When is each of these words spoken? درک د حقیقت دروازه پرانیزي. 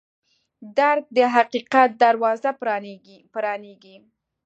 درک 0.77 1.03
د 1.17 1.17
حقیقت 1.35 1.89
دروازه 2.03 2.49
پرانیزي. 3.33 3.97